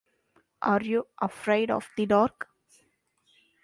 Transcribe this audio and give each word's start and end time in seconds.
Are 0.63 0.81
You 0.81 1.05
Afraid 1.21 1.69
of 1.69 1.87
the 1.95 2.07
Dark? 2.07 2.47